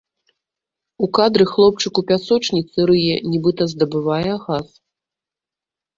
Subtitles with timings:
[1.07, 4.67] У кадры хлопчык у пясочніцы, рые, нібыта здабывае газ.